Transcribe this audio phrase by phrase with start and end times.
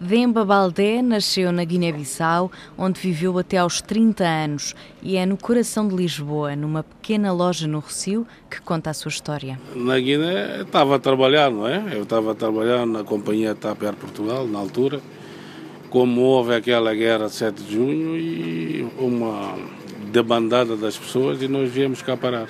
[0.00, 5.86] Demba Baldé nasceu na Guiné-Bissau, onde viveu até aos 30 anos e é no coração
[5.86, 9.60] de Lisboa, numa pequena loja no Rocio, que conta a sua história.
[9.76, 11.84] Na Guiné estava a trabalhar, não é?
[11.92, 15.02] Eu estava a trabalhar na companhia TAP Air Portugal, na altura.
[15.90, 19.54] Como houve aquela guerra de 7 de junho e uma
[20.10, 22.48] debandada das pessoas e nós viemos cá parar.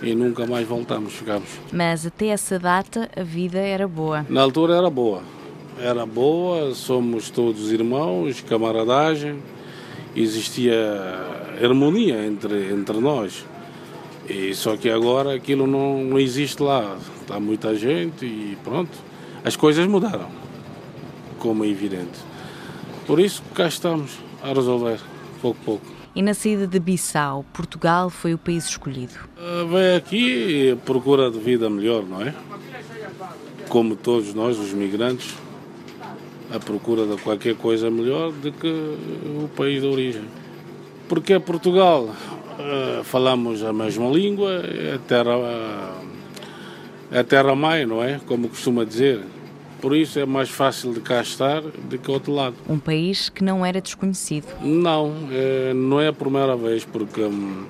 [0.00, 1.48] E nunca mais voltamos, ficamos.
[1.72, 4.24] Mas até essa data a vida era boa.
[4.28, 5.41] Na altura era boa
[5.78, 9.38] era boa, somos todos irmãos, camaradagem,
[10.14, 10.74] existia
[11.62, 13.44] harmonia entre, entre nós.
[14.28, 16.96] E só que agora aquilo não, não existe lá.
[17.20, 18.96] Está muita gente e pronto.
[19.44, 20.28] As coisas mudaram,
[21.38, 22.18] como é evidente.
[23.06, 25.00] Por isso cá estamos a resolver,
[25.40, 25.86] pouco a pouco.
[26.14, 29.14] E na saída de Bissau, Portugal foi o país escolhido?
[29.36, 32.34] Uh, vem aqui procura de vida melhor, não é?
[33.68, 35.34] Como todos nós, os migrantes,
[36.52, 40.24] à procura de qualquer coisa melhor do que o país de origem.
[41.08, 46.04] Porque Portugal uh, falamos a mesma língua, é terra, uh,
[47.10, 48.20] é terra mãe, não é?
[48.26, 49.20] Como costuma dizer.
[49.80, 52.54] Por isso é mais fácil de cá estar do que outro lado.
[52.68, 54.46] Um país que não era desconhecido?
[54.62, 57.64] Não, é, não é a primeira vez, porque hum,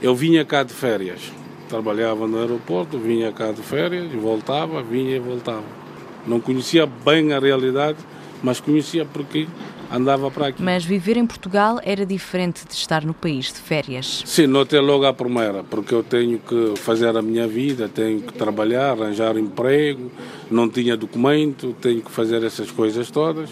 [0.00, 1.20] eu vinha cá de férias.
[1.68, 5.79] Trabalhava no aeroporto, vinha cá de férias, voltava, vinha e voltava.
[6.26, 7.98] Não conhecia bem a realidade,
[8.42, 9.46] mas conhecia porque
[9.90, 10.62] andava para aqui.
[10.62, 14.22] Mas viver em Portugal era diferente de estar no país de férias?
[14.24, 18.32] Sim, notei logo a primeira, porque eu tenho que fazer a minha vida, tenho que
[18.32, 20.10] trabalhar, arranjar emprego,
[20.50, 23.50] não tinha documento, tenho que fazer essas coisas todas.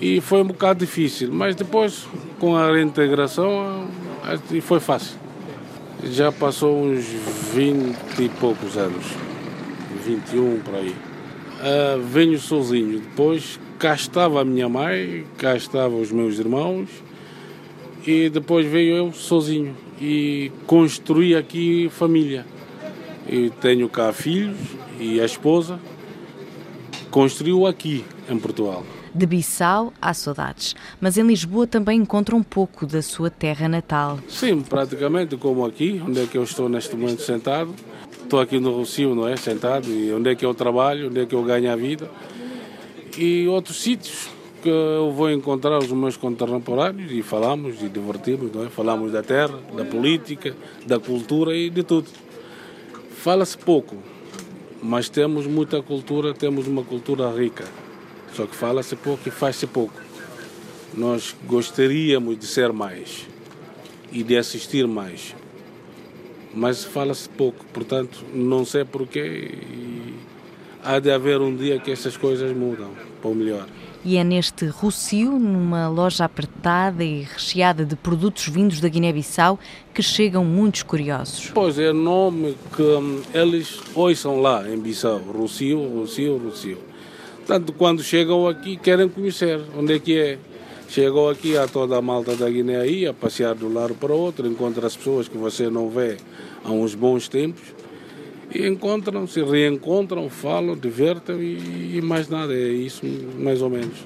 [0.00, 2.06] E foi um bocado difícil, mas depois,
[2.38, 3.88] com a reintegração,
[4.62, 5.16] foi fácil.
[6.04, 7.04] Já passou uns
[7.52, 9.04] 20 e poucos anos,
[10.06, 10.94] 21 por aí.
[11.58, 16.88] Uh, venho sozinho, depois cá estava a minha mãe, cá estavam os meus irmãos
[18.06, 22.46] e depois veio eu sozinho e construí aqui família.
[23.28, 24.56] E tenho cá filhos
[24.98, 25.78] e a esposa.
[27.10, 28.84] Construiu aqui em Portugal.
[29.14, 34.18] De Bissau há saudades, mas em Lisboa também encontra um pouco da sua terra natal.
[34.28, 37.74] Sim, praticamente como aqui, onde é que eu estou neste momento sentado.
[38.22, 39.36] Estou aqui no Rocio, não é?
[39.36, 42.10] Sentado, e onde é que eu trabalho, onde é que eu ganho a vida
[43.18, 44.30] e outros sítios
[44.62, 48.68] que eu vou encontrar os meus contemporâneos e falamos e divertimos, não é?
[48.68, 50.54] Falamos da terra, da política,
[50.86, 52.08] da cultura e de tudo.
[53.16, 53.96] Fala-se pouco,
[54.80, 57.64] mas temos muita cultura, temos uma cultura rica.
[58.34, 60.00] Só que fala-se pouco e faz-se pouco.
[60.94, 63.26] Nós gostaríamos de ser mais
[64.10, 65.34] e de assistir mais,
[66.54, 69.52] mas fala-se pouco, portanto, não sei porquê.
[69.70, 70.14] E
[70.82, 72.90] há de haver um dia que essas coisas mudam
[73.20, 73.66] para o melhor.
[74.04, 79.58] E é neste Rocio, numa loja apertada e recheada de produtos vindos da Guiné-Bissau,
[79.92, 81.50] que chegam muitos curiosos.
[81.52, 86.78] Pois é, nome que hum, eles ouçam lá em Bissau, Rocio, Rocio, Rocio.
[87.48, 90.38] Tanto quando chegam aqui querem conhecer onde é que é.
[90.90, 94.12] Chegam aqui a toda a malta da Guiné aí, a passear de um lado para
[94.12, 96.18] o outro, encontra as pessoas que você não vê
[96.62, 97.62] há uns bons tempos
[98.54, 103.06] e encontram, se reencontram, falam, divertem e, e, mais nada, é isso
[103.38, 103.96] mais ou menos.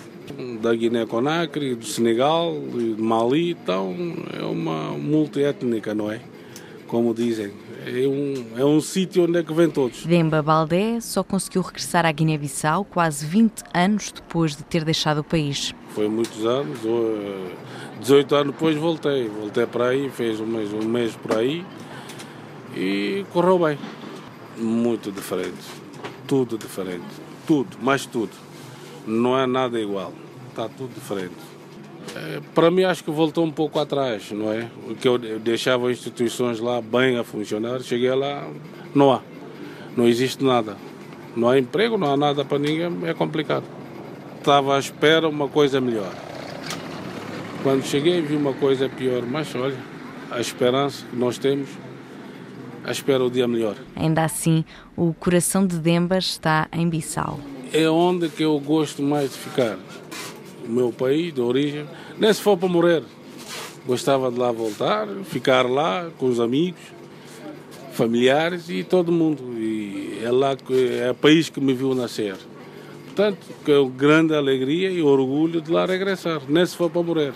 [0.61, 3.93] Da Guiné-Conakry, do Senegal, do Mali, então
[4.41, 6.21] é uma multiétnica, não é?
[6.93, 7.51] Como dizem.
[7.87, 10.05] É um, é um sítio onde é que vêm todos.
[10.05, 15.25] Demba Baldé só conseguiu regressar à Guiné-Bissau quase 20 anos depois de ter deixado o
[15.25, 15.75] país.
[15.89, 16.81] Foi muitos anos,
[17.99, 19.27] 18 anos depois voltei.
[19.27, 21.65] Voltei para aí, fez um mês, um mês por aí
[22.77, 23.79] e correu bem
[24.59, 25.65] muito diferente.
[26.29, 27.07] Tudo diferente.
[27.47, 28.33] Tudo, mais tudo.
[29.07, 30.13] Não é nada igual.
[30.51, 31.37] Está tudo diferente.
[32.15, 34.69] É, para mim, acho que voltou um pouco atrás, não é?
[34.89, 38.47] O que eu deixava instituições lá bem a funcionar, cheguei lá,
[38.95, 39.21] não há.
[39.97, 40.77] Não existe nada.
[41.37, 43.65] Não há emprego, não há nada para ninguém, é complicado.
[44.39, 46.13] Estava à espera uma coisa melhor.
[47.63, 49.77] Quando cheguei, vi uma coisa pior, mas olha,
[50.31, 51.69] a esperança que nós temos
[52.85, 53.77] à espera o dia melhor.
[53.95, 54.65] Ainda assim,
[54.97, 57.39] o coração de Demba está em Bissau.
[57.73, 59.79] É onde que eu gosto mais de ficar.
[60.67, 61.87] O meu país de origem.
[62.19, 63.03] Nem se for para morrer.
[63.87, 66.81] Gostava de lá voltar, ficar lá com os amigos,
[67.93, 69.43] familiares e todo mundo.
[69.59, 72.37] E é lá que é o país que me viu nascer.
[73.07, 77.35] Portanto, que é grande alegria e orgulho de lá regressar, nem se for para morrer.